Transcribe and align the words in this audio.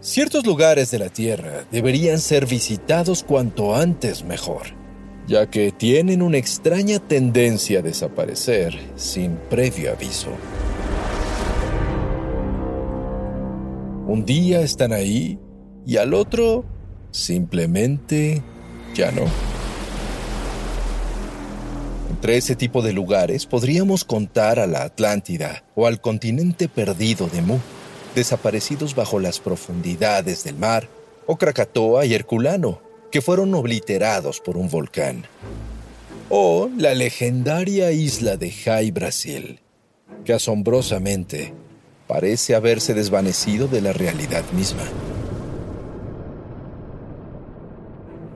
Ciertos 0.00 0.46
lugares 0.46 0.92
de 0.92 1.00
la 1.00 1.08
Tierra 1.08 1.66
deberían 1.72 2.20
ser 2.20 2.46
visitados 2.46 3.24
cuanto 3.24 3.74
antes 3.74 4.22
mejor, 4.22 4.68
ya 5.26 5.50
que 5.50 5.72
tienen 5.72 6.22
una 6.22 6.38
extraña 6.38 7.00
tendencia 7.00 7.80
a 7.80 7.82
desaparecer 7.82 8.78
sin 8.94 9.34
previo 9.50 9.90
aviso. 9.90 10.28
Un 14.06 14.24
día 14.24 14.60
están 14.60 14.92
ahí 14.92 15.40
y 15.84 15.96
al 15.96 16.14
otro 16.14 16.64
simplemente 17.10 18.40
ya 18.94 19.10
no. 19.10 19.24
Entre 22.10 22.36
ese 22.36 22.54
tipo 22.54 22.82
de 22.82 22.92
lugares 22.92 23.46
podríamos 23.46 24.04
contar 24.04 24.60
a 24.60 24.68
la 24.68 24.84
Atlántida 24.84 25.64
o 25.74 25.88
al 25.88 26.00
continente 26.00 26.68
perdido 26.68 27.26
de 27.26 27.42
Mu 27.42 27.58
desaparecidos 28.18 28.96
bajo 28.96 29.20
las 29.20 29.38
profundidades 29.38 30.42
del 30.42 30.56
mar, 30.56 30.88
o 31.26 31.36
Krakatoa 31.36 32.04
y 32.04 32.14
Herculano, 32.14 32.82
que 33.12 33.22
fueron 33.22 33.54
obliterados 33.54 34.40
por 34.40 34.56
un 34.56 34.68
volcán. 34.68 35.24
O 36.28 36.68
la 36.76 36.94
legendaria 36.94 37.92
isla 37.92 38.36
de 38.36 38.50
Jai 38.50 38.90
Brasil, 38.90 39.60
que 40.24 40.32
asombrosamente 40.32 41.54
parece 42.08 42.56
haberse 42.56 42.92
desvanecido 42.92 43.68
de 43.68 43.82
la 43.82 43.92
realidad 43.92 44.42
misma. 44.52 44.82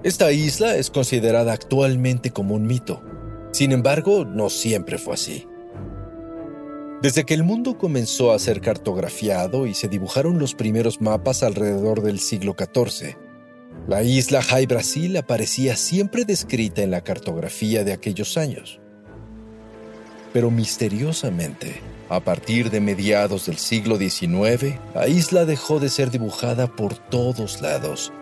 Esta 0.04 0.30
isla 0.30 0.76
es 0.76 0.90
considerada 0.90 1.52
actualmente 1.52 2.30
como 2.30 2.54
un 2.54 2.66
mito. 2.68 3.02
Sin 3.50 3.72
embargo, 3.72 4.24
no 4.24 4.48
siempre 4.48 4.96
fue 4.98 5.14
así. 5.14 5.46
Desde 7.02 7.24
que 7.24 7.34
el 7.34 7.42
mundo 7.42 7.78
comenzó 7.78 8.30
a 8.30 8.38
ser 8.38 8.60
cartografiado 8.60 9.66
y 9.66 9.74
se 9.74 9.88
dibujaron 9.88 10.38
los 10.38 10.54
primeros 10.54 11.00
mapas 11.00 11.42
alrededor 11.42 12.00
del 12.00 12.20
siglo 12.20 12.54
XIV, 12.56 13.16
la 13.88 14.04
isla 14.04 14.40
Jai 14.40 14.66
Brasil 14.66 15.16
aparecía 15.16 15.74
siempre 15.74 16.24
descrita 16.24 16.80
en 16.80 16.92
la 16.92 17.00
cartografía 17.00 17.82
de 17.82 17.92
aquellos 17.92 18.38
años. 18.38 18.80
Pero 20.32 20.52
misteriosamente, 20.52 21.80
a 22.08 22.20
partir 22.20 22.70
de 22.70 22.80
mediados 22.80 23.46
del 23.46 23.58
siglo 23.58 23.96
XIX, 23.96 24.76
la 24.94 25.08
isla 25.08 25.44
dejó 25.44 25.80
de 25.80 25.88
ser 25.88 26.12
dibujada 26.12 26.68
por 26.68 26.96
todos 26.96 27.60
lados. 27.60 28.12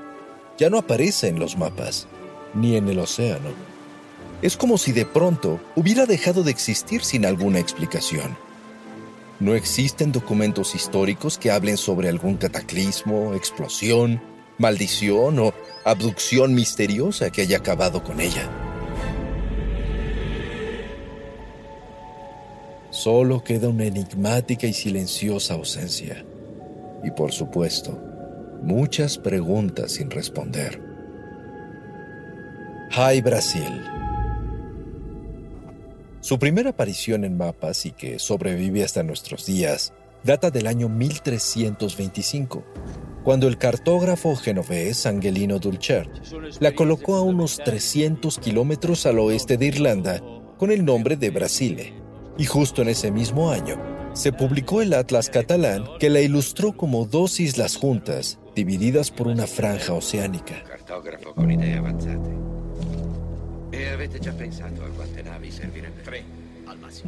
Ya 0.56 0.70
no 0.70 0.78
aparece 0.78 1.28
en 1.28 1.39
los 1.39 1.58
mapas, 1.58 2.08
ni 2.55 2.77
en 2.77 2.89
el 2.89 3.01
océano. 3.01 3.51
Es 4.41 4.56
como 4.56 4.78
si 4.78 4.92
de 4.92 5.05
pronto 5.05 5.61
hubiera 5.77 6.06
dejado 6.06 6.42
de 6.42 6.51
existir 6.51 7.05
sin 7.05 7.27
alguna 7.27 7.58
explicación. 7.58 8.48
No 9.41 9.55
existen 9.55 10.12
documentos 10.12 10.74
históricos 10.74 11.38
que 11.38 11.50
hablen 11.50 11.78
sobre 11.78 12.10
algún 12.10 12.36
cataclismo, 12.36 13.33
explosión, 13.34 14.20
maldición 14.58 15.38
o 15.38 15.55
abducción 15.83 16.55
misteriosa 16.55 17.30
que 17.30 17.40
haya 17.40 17.56
acabado 17.56 18.05
con 18.05 18.20
ella. 18.20 18.50
Solo 22.90 23.42
queda 23.42 23.70
una 23.70 23.86
enigmática 23.86 24.67
y 24.67 24.74
silenciosa 24.74 25.55
ausencia. 25.55 26.23
Y 27.02 27.11
por 27.12 27.33
supuesto, 27.33 27.98
muchas 28.62 29.17
preguntas 29.17 29.92
sin 29.92 30.11
responder. 30.11 30.83
Hi 32.92 33.23
Brasil 33.23 33.99
su 36.20 36.39
primera 36.39 36.70
aparición 36.70 37.25
en 37.25 37.36
mapas 37.36 37.86
y 37.86 37.92
que 37.92 38.19
sobrevive 38.19 38.85
hasta 38.85 39.03
nuestros 39.03 39.47
días 39.47 39.92
data 40.23 40.51
del 40.51 40.67
año 40.67 40.89
1325, 40.89 42.64
cuando 43.25 43.48
el 43.48 43.58
cartógrafo 43.58 44.36
genovés 44.36 45.07
Angelino 45.07 45.59
Dulcer 45.59 46.11
la 46.59 46.75
colocó 46.75 47.17
a 47.17 47.23
unos 47.23 47.59
300 47.64 48.39
kilómetros 48.39 49.07
al 49.07 49.19
oeste 49.19 49.57
de 49.57 49.67
Irlanda 49.67 50.23
con 50.59 50.70
el 50.70 50.85
nombre 50.85 51.17
de 51.17 51.30
Brasile. 51.30 51.95
Y 52.39 52.45
justo 52.45 52.83
en 52.83 52.89
ese 52.89 53.11
mismo 53.11 53.51
año 53.51 53.77
se 54.13 54.33
publicó 54.33 54.83
el 54.83 54.95
Atlas 54.95 55.30
catalán 55.30 55.85
que 55.98 56.11
la 56.11 56.20
ilustró 56.20 56.77
como 56.77 57.05
dos 57.05 57.41
islas 57.41 57.77
juntas, 57.77 58.39
divididas 58.55 59.11
por 59.11 59.29
una 59.29 59.47
franja 59.47 59.92
oceánica. 59.92 60.63
Cartógrafo 60.64 61.35
con 61.35 62.39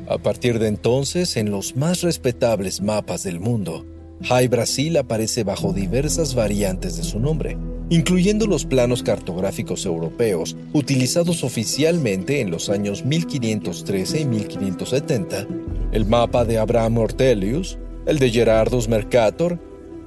a 0.08 0.18
partir 0.18 0.58
de 0.58 0.68
entonces, 0.68 1.36
en 1.36 1.50
los 1.50 1.76
más 1.76 2.02
respetables 2.02 2.80
mapas 2.80 3.22
del 3.22 3.40
mundo, 3.40 3.84
High 4.24 4.48
Brasil 4.48 4.96
aparece 4.96 5.42
bajo 5.44 5.72
diversas 5.72 6.34
variantes 6.34 6.96
de 6.96 7.02
su 7.02 7.18
nombre, 7.18 7.56
incluyendo 7.90 8.46
los 8.46 8.64
planos 8.64 9.02
cartográficos 9.02 9.84
europeos 9.84 10.56
utilizados 10.72 11.42
oficialmente 11.42 12.40
en 12.40 12.50
los 12.50 12.70
años 12.70 13.04
1513 13.04 14.20
y 14.20 14.24
1570, 14.24 15.46
el 15.92 16.06
mapa 16.06 16.44
de 16.44 16.58
Abraham 16.58 16.98
Ortelius, 16.98 17.78
el 18.06 18.18
de 18.18 18.30
Gerardus 18.30 18.88
Mercator 18.88 19.58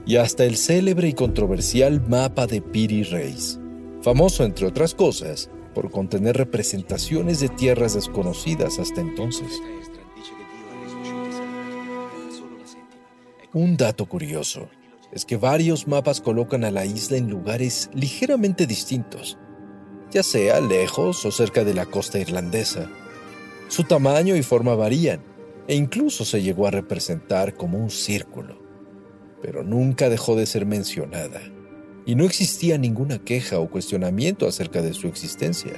y 0.05 0.15
hasta 0.17 0.45
el 0.45 0.55
célebre 0.55 1.09
y 1.09 1.13
controversial 1.13 2.01
mapa 2.07 2.47
de 2.47 2.61
Piri 2.61 3.03
Reis, 3.03 3.59
famoso 4.01 4.45
entre 4.45 4.67
otras 4.67 4.93
cosas 4.95 5.49
por 5.75 5.91
contener 5.91 6.37
representaciones 6.37 7.39
de 7.41 7.49
tierras 7.49 7.93
desconocidas 7.93 8.79
hasta 8.79 9.01
entonces. 9.01 9.61
Un 13.53 13.77
dato 13.77 14.07
curioso 14.07 14.69
es 15.11 15.25
que 15.25 15.37
varios 15.37 15.87
mapas 15.87 16.21
colocan 16.21 16.63
a 16.63 16.71
la 16.71 16.85
isla 16.85 17.17
en 17.17 17.29
lugares 17.29 17.89
ligeramente 17.93 18.65
distintos, 18.65 19.37
ya 20.11 20.23
sea 20.23 20.59
lejos 20.61 21.23
o 21.25 21.31
cerca 21.31 21.63
de 21.63 21.73
la 21.73 21.85
costa 21.85 22.19
irlandesa. 22.19 22.89
Su 23.67 23.83
tamaño 23.83 24.35
y 24.35 24.43
forma 24.43 24.75
varían, 24.75 25.21
e 25.67 25.75
incluso 25.75 26.25
se 26.25 26.41
llegó 26.41 26.67
a 26.67 26.71
representar 26.71 27.55
como 27.55 27.77
un 27.77 27.89
círculo, 27.89 28.61
pero 29.41 29.63
nunca 29.63 30.09
dejó 30.09 30.35
de 30.35 30.45
ser 30.45 30.65
mencionada 30.65 31.41
y 32.05 32.15
no 32.15 32.23
existía 32.23 32.77
ninguna 32.77 33.19
queja 33.19 33.59
o 33.59 33.69
cuestionamiento 33.69 34.47
acerca 34.47 34.81
de 34.81 34.93
su 34.93 35.07
existencia. 35.07 35.73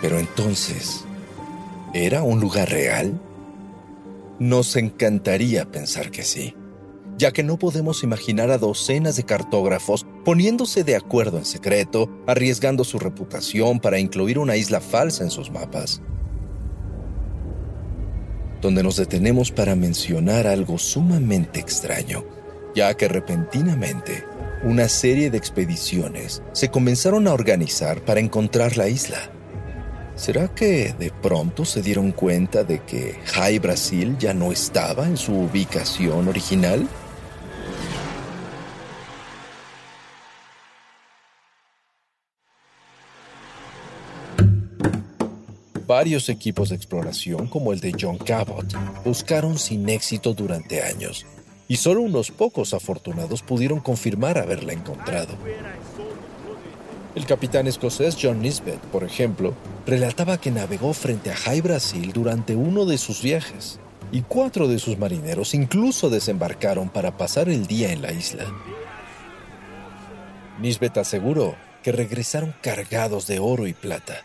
Pero 0.00 0.18
entonces, 0.18 1.04
¿era 1.92 2.22
un 2.22 2.40
lugar 2.40 2.70
real? 2.70 3.20
Nos 4.38 4.74
encantaría 4.76 5.70
pensar 5.70 6.10
que 6.10 6.22
sí, 6.22 6.56
ya 7.18 7.32
que 7.32 7.42
no 7.42 7.58
podemos 7.58 8.02
imaginar 8.02 8.50
a 8.50 8.58
docenas 8.58 9.16
de 9.16 9.24
cartógrafos 9.24 10.06
poniéndose 10.24 10.84
de 10.84 10.96
acuerdo 10.96 11.38
en 11.38 11.44
secreto, 11.44 12.10
arriesgando 12.26 12.82
su 12.82 12.98
reputación 12.98 13.78
para 13.78 13.98
incluir 13.98 14.38
una 14.38 14.56
isla 14.56 14.80
falsa 14.80 15.22
en 15.22 15.30
sus 15.30 15.50
mapas. 15.50 16.00
Donde 18.60 18.82
nos 18.82 18.96
detenemos 18.96 19.50
para 19.50 19.76
mencionar 19.76 20.46
algo 20.46 20.78
sumamente 20.78 21.60
extraño, 21.60 22.24
ya 22.74 22.94
que 22.94 23.08
repentinamente 23.08 24.24
una 24.64 24.88
serie 24.88 25.28
de 25.28 25.38
expediciones 25.38 26.40
se 26.52 26.70
comenzaron 26.70 27.26
a 27.26 27.34
organizar 27.34 28.04
para 28.04 28.20
encontrar 28.20 28.76
la 28.76 28.88
isla. 28.88 29.18
¿Será 30.14 30.54
que 30.54 30.94
de 30.98 31.10
pronto 31.10 31.64
se 31.64 31.82
dieron 31.82 32.12
cuenta 32.12 32.62
de 32.62 32.80
que 32.80 33.18
High 33.34 33.58
Brasil 33.58 34.16
ya 34.18 34.34
no 34.34 34.52
estaba 34.52 35.06
en 35.06 35.16
su 35.16 35.34
ubicación 35.34 36.28
original? 36.28 36.86
Varios 45.86 46.28
equipos 46.28 46.68
de 46.68 46.76
exploración, 46.76 47.48
como 47.48 47.72
el 47.72 47.80
de 47.80 47.94
John 47.98 48.16
Cabot, 48.16 48.66
buscaron 49.04 49.58
sin 49.58 49.88
éxito 49.88 50.32
durante 50.32 50.82
años 50.82 51.26
y 51.72 51.76
solo 51.76 52.02
unos 52.02 52.30
pocos 52.30 52.74
afortunados 52.74 53.40
pudieron 53.40 53.80
confirmar 53.80 54.36
haberla 54.36 54.74
encontrado. 54.74 55.32
El 57.14 57.24
capitán 57.24 57.66
escocés 57.66 58.14
John 58.20 58.42
Nisbet, 58.42 58.78
por 58.78 59.04
ejemplo, 59.04 59.54
relataba 59.86 60.38
que 60.38 60.50
navegó 60.50 60.92
frente 60.92 61.30
a 61.30 61.34
High 61.34 61.62
Brasil 61.62 62.12
durante 62.12 62.56
uno 62.56 62.84
de 62.84 62.98
sus 62.98 63.22
viajes, 63.22 63.80
y 64.12 64.20
cuatro 64.20 64.68
de 64.68 64.78
sus 64.78 64.98
marineros 64.98 65.54
incluso 65.54 66.10
desembarcaron 66.10 66.90
para 66.90 67.16
pasar 67.16 67.48
el 67.48 67.66
día 67.66 67.90
en 67.90 68.02
la 68.02 68.12
isla. 68.12 68.44
Nisbet 70.60 70.98
aseguró 70.98 71.56
que 71.82 71.90
regresaron 71.90 72.54
cargados 72.60 73.26
de 73.26 73.38
oro 73.38 73.66
y 73.66 73.72
plata, 73.72 74.18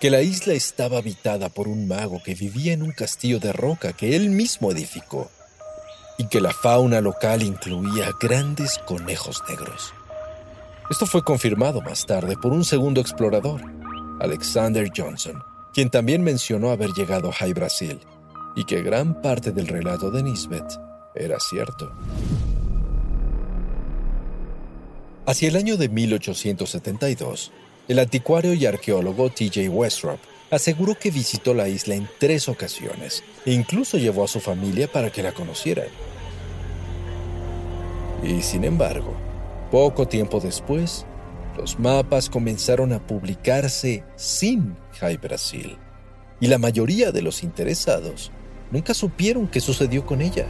que 0.00 0.10
la 0.10 0.22
isla 0.22 0.54
estaba 0.54 0.96
habitada 0.96 1.50
por 1.50 1.68
un 1.68 1.86
mago 1.86 2.22
que 2.22 2.34
vivía 2.34 2.72
en 2.72 2.82
un 2.82 2.92
castillo 2.92 3.40
de 3.40 3.52
roca 3.52 3.92
que 3.92 4.16
él 4.16 4.30
mismo 4.30 4.72
edificó, 4.72 5.30
y 6.22 6.26
que 6.26 6.40
la 6.40 6.52
fauna 6.52 7.00
local 7.00 7.42
incluía 7.42 8.12
grandes 8.20 8.78
conejos 8.86 9.42
negros. 9.48 9.92
Esto 10.88 11.04
fue 11.04 11.24
confirmado 11.24 11.80
más 11.80 12.06
tarde 12.06 12.36
por 12.36 12.52
un 12.52 12.64
segundo 12.64 13.00
explorador, 13.00 13.60
Alexander 14.20 14.88
Johnson, 14.96 15.42
quien 15.74 15.90
también 15.90 16.22
mencionó 16.22 16.70
haber 16.70 16.90
llegado 16.90 17.28
a 17.28 17.32
High 17.32 17.54
Brasil 17.54 17.98
y 18.54 18.62
que 18.64 18.82
gran 18.82 19.20
parte 19.20 19.50
del 19.50 19.66
relato 19.66 20.12
de 20.12 20.22
Nisbet 20.22 20.78
era 21.16 21.40
cierto. 21.40 21.92
Hacia 25.26 25.48
el 25.48 25.56
año 25.56 25.76
de 25.76 25.88
1872, 25.88 27.50
el 27.88 27.98
anticuario 27.98 28.54
y 28.54 28.64
arqueólogo 28.66 29.28
T.J. 29.30 29.68
Westrop 29.70 30.20
aseguró 30.52 30.94
que 30.94 31.10
visitó 31.10 31.54
la 31.54 31.66
isla 31.66 31.94
en 31.94 32.06
tres 32.18 32.46
ocasiones 32.46 33.24
e 33.46 33.52
incluso 33.52 33.96
llevó 33.96 34.24
a 34.24 34.28
su 34.28 34.38
familia 34.38 34.86
para 34.86 35.10
que 35.10 35.22
la 35.22 35.32
conocieran. 35.32 35.88
Y 38.22 38.42
sin 38.42 38.64
embargo, 38.64 39.16
poco 39.70 40.06
tiempo 40.06 40.40
después, 40.40 41.06
los 41.56 41.78
mapas 41.78 42.28
comenzaron 42.28 42.92
a 42.92 43.04
publicarse 43.04 44.04
sin 44.14 44.76
High 45.00 45.16
Brasil, 45.16 45.78
y 46.38 46.48
la 46.48 46.58
mayoría 46.58 47.12
de 47.12 47.22
los 47.22 47.42
interesados 47.42 48.30
nunca 48.70 48.92
supieron 48.92 49.48
qué 49.48 49.60
sucedió 49.60 50.04
con 50.04 50.20
ella. 50.20 50.46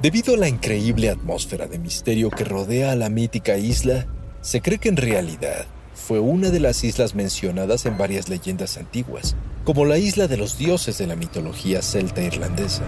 Debido 0.00 0.34
a 0.34 0.38
la 0.38 0.48
increíble 0.48 1.10
atmósfera 1.10 1.66
de 1.66 1.78
misterio 1.78 2.30
que 2.30 2.44
rodea 2.44 2.92
a 2.92 2.96
la 2.96 3.10
mítica 3.10 3.58
isla, 3.58 4.06
se 4.40 4.62
cree 4.62 4.78
que 4.78 4.88
en 4.88 4.96
realidad 4.96 5.66
fue 5.98 6.20
una 6.20 6.50
de 6.50 6.60
las 6.60 6.84
islas 6.84 7.14
mencionadas 7.14 7.84
en 7.84 7.98
varias 7.98 8.28
leyendas 8.28 8.78
antiguas, 8.78 9.36
como 9.64 9.84
la 9.84 9.98
isla 9.98 10.28
de 10.28 10.36
los 10.36 10.56
dioses 10.56 10.96
de 10.96 11.06
la 11.06 11.16
mitología 11.16 11.82
celta 11.82 12.22
irlandesa. 12.22 12.84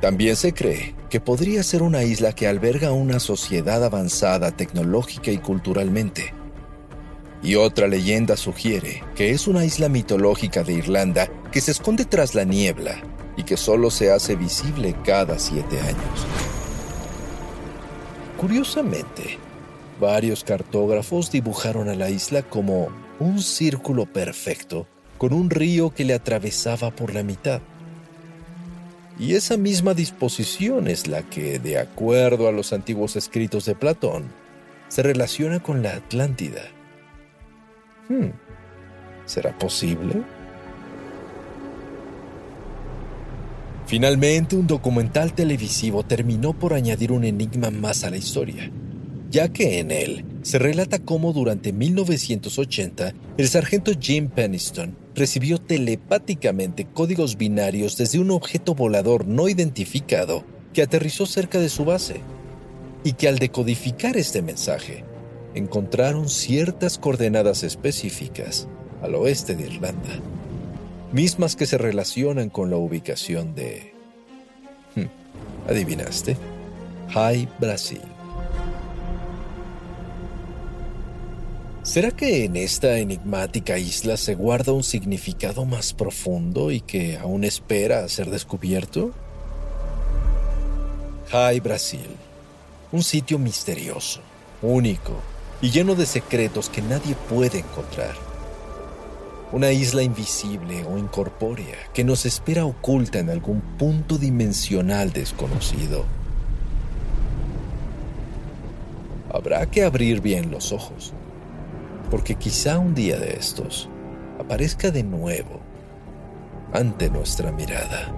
También 0.00 0.34
se 0.36 0.54
cree 0.54 0.94
que 1.10 1.20
podría 1.20 1.62
ser 1.62 1.82
una 1.82 2.02
isla 2.02 2.32
que 2.32 2.48
alberga 2.48 2.92
una 2.92 3.20
sociedad 3.20 3.84
avanzada 3.84 4.50
tecnológica 4.52 5.30
y 5.30 5.38
culturalmente. 5.38 6.32
Y 7.42 7.54
otra 7.54 7.86
leyenda 7.86 8.36
sugiere 8.36 9.04
que 9.14 9.30
es 9.30 9.46
una 9.46 9.64
isla 9.64 9.88
mitológica 9.88 10.64
de 10.64 10.72
Irlanda 10.72 11.28
que 11.52 11.60
se 11.60 11.70
esconde 11.70 12.04
tras 12.04 12.34
la 12.34 12.44
niebla 12.44 13.00
y 13.36 13.44
que 13.44 13.56
solo 13.56 13.90
se 13.90 14.10
hace 14.10 14.34
visible 14.34 14.96
cada 15.04 15.38
siete 15.38 15.80
años. 15.80 16.26
Curiosamente, 18.36 19.38
varios 20.00 20.44
cartógrafos 20.44 21.30
dibujaron 21.30 21.88
a 21.88 21.94
la 21.94 22.10
isla 22.10 22.42
como 22.42 22.88
un 23.18 23.40
círculo 23.40 24.06
perfecto 24.06 24.86
con 25.18 25.32
un 25.32 25.50
río 25.50 25.92
que 25.92 26.04
le 26.04 26.14
atravesaba 26.14 26.90
por 26.92 27.12
la 27.12 27.22
mitad. 27.22 27.60
Y 29.18 29.34
esa 29.34 29.56
misma 29.56 29.94
disposición 29.94 30.86
es 30.86 31.08
la 31.08 31.22
que, 31.22 31.58
de 31.58 31.78
acuerdo 31.78 32.46
a 32.46 32.52
los 32.52 32.72
antiguos 32.72 33.16
escritos 33.16 33.64
de 33.64 33.74
Platón, 33.74 34.26
se 34.86 35.02
relaciona 35.02 35.60
con 35.60 35.82
la 35.82 35.94
Atlántida. 35.94 36.62
Hmm, 38.08 38.30
¿Será 39.26 39.58
posible? 39.58 40.22
Finalmente, 43.86 44.54
un 44.54 44.66
documental 44.66 45.32
televisivo 45.32 46.04
terminó 46.04 46.52
por 46.52 46.74
añadir 46.74 47.10
un 47.10 47.24
enigma 47.24 47.70
más 47.70 48.04
a 48.04 48.10
la 48.10 48.18
historia, 48.18 48.70
ya 49.30 49.48
que 49.48 49.78
en 49.78 49.90
él 49.90 50.24
se 50.42 50.58
relata 50.58 50.98
cómo 50.98 51.32
durante 51.32 51.72
1980 51.72 53.14
el 53.36 53.48
sargento 53.48 53.92
Jim 53.98 54.28
Peniston 54.28 54.96
recibió 55.14 55.58
telepáticamente 55.58 56.86
códigos 56.86 57.36
binarios 57.36 57.96
desde 57.96 58.18
un 58.18 58.30
objeto 58.30 58.74
volador 58.74 59.26
no 59.26 59.48
identificado 59.48 60.44
que 60.72 60.82
aterrizó 60.82 61.26
cerca 61.26 61.58
de 61.58 61.68
su 61.68 61.84
base, 61.84 62.20
y 63.04 63.12
que 63.12 63.28
al 63.28 63.38
decodificar 63.38 64.16
este 64.16 64.42
mensaje, 64.42 65.04
encontraron 65.54 66.28
ciertas 66.28 66.98
coordenadas 66.98 67.62
específicas 67.62 68.68
al 69.02 69.14
oeste 69.14 69.56
de 69.56 69.66
Irlanda, 69.66 70.20
mismas 71.12 71.56
que 71.56 71.66
se 71.66 71.78
relacionan 71.78 72.50
con 72.50 72.70
la 72.70 72.76
ubicación 72.76 73.54
de... 73.54 73.92
Hmm, 74.94 75.70
¿Adivinaste? 75.70 76.36
High 77.10 77.48
Brasil. 77.58 78.02
¿Será 81.88 82.10
que 82.10 82.44
en 82.44 82.56
esta 82.56 82.98
enigmática 82.98 83.78
isla 83.78 84.18
se 84.18 84.34
guarda 84.34 84.72
un 84.72 84.84
significado 84.84 85.64
más 85.64 85.94
profundo 85.94 86.70
y 86.70 86.82
que 86.82 87.16
aún 87.16 87.44
espera 87.44 88.04
a 88.04 88.08
ser 88.10 88.28
descubierto? 88.28 89.12
High 91.30 91.60
Brasil, 91.60 92.10
un 92.92 93.02
sitio 93.02 93.38
misterioso, 93.38 94.20
único 94.60 95.14
y 95.62 95.70
lleno 95.70 95.94
de 95.94 96.04
secretos 96.04 96.68
que 96.68 96.82
nadie 96.82 97.14
puede 97.30 97.60
encontrar. 97.60 98.14
Una 99.50 99.72
isla 99.72 100.02
invisible 100.02 100.84
o 100.84 100.98
incorpórea 100.98 101.78
que 101.94 102.04
nos 102.04 102.26
espera 102.26 102.66
oculta 102.66 103.18
en 103.18 103.30
algún 103.30 103.62
punto 103.78 104.18
dimensional 104.18 105.10
desconocido. 105.10 106.04
Habrá 109.32 109.64
que 109.70 109.84
abrir 109.84 110.20
bien 110.20 110.50
los 110.50 110.70
ojos 110.70 111.14
porque 112.10 112.36
quizá 112.36 112.78
un 112.78 112.94
día 112.94 113.18
de 113.18 113.34
estos 113.34 113.88
aparezca 114.38 114.90
de 114.90 115.02
nuevo 115.02 115.60
ante 116.72 117.10
nuestra 117.10 117.52
mirada. 117.52 118.12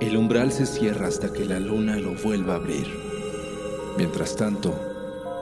El 0.00 0.16
umbral 0.16 0.52
se 0.52 0.66
cierra 0.66 1.08
hasta 1.08 1.32
que 1.32 1.44
la 1.44 1.58
luna 1.58 1.96
lo 1.96 2.14
vuelva 2.14 2.54
a 2.54 2.56
abrir. 2.56 2.86
Mientras 3.96 4.36
tanto, 4.36 4.74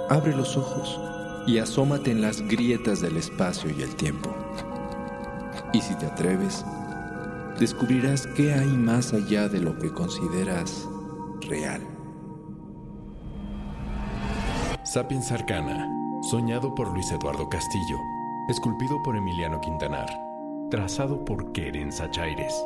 abre 0.09 0.35
los 0.37 0.57
ojos 0.57 1.01
y 1.47 1.59
asómate 1.59 2.11
en 2.11 2.23
las 2.23 2.41
grietas 2.43 3.01
del 3.01 3.17
espacio 3.17 3.71
y 3.77 3.83
el 3.83 3.95
tiempo. 3.97 4.35
Y 5.73 5.81
si 5.81 5.95
te 5.97 6.07
atreves, 6.07 6.65
descubrirás 7.59 8.27
qué 8.37 8.53
hay 8.55 8.69
más 8.69 9.13
allá 9.13 9.49
de 9.49 9.61
lo 9.61 9.79
que 9.79 9.93
consideras 9.93 10.89
real. 11.49 11.83
Sapiens 14.85 15.31
Arcana, 15.33 15.89
soñado 16.31 16.75
por 16.75 16.93
Luis 16.93 17.11
Eduardo 17.13 17.49
Castillo, 17.49 17.99
esculpido 18.49 19.03
por 19.03 19.17
Emiliano 19.17 19.61
Quintanar, 19.61 20.09
trazado 20.71 21.25
por 21.25 21.53
Keren 21.53 21.93
Sachaires. 21.93 22.65